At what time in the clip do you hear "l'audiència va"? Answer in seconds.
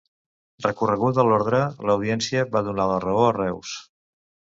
1.91-2.67